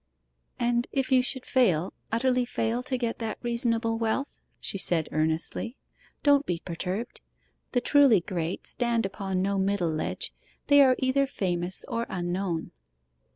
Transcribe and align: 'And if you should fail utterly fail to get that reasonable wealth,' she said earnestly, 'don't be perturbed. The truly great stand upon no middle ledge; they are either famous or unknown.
'And 0.59 0.87
if 0.91 1.11
you 1.11 1.21
should 1.21 1.45
fail 1.45 1.93
utterly 2.11 2.43
fail 2.43 2.81
to 2.81 2.97
get 2.97 3.19
that 3.19 3.37
reasonable 3.43 3.99
wealth,' 3.99 4.39
she 4.59 4.79
said 4.79 5.07
earnestly, 5.11 5.77
'don't 6.23 6.47
be 6.47 6.57
perturbed. 6.65 7.21
The 7.73 7.81
truly 7.81 8.19
great 8.19 8.65
stand 8.65 9.05
upon 9.05 9.43
no 9.43 9.59
middle 9.59 9.91
ledge; 9.91 10.33
they 10.65 10.81
are 10.81 10.95
either 10.97 11.27
famous 11.27 11.85
or 11.87 12.07
unknown. 12.09 12.71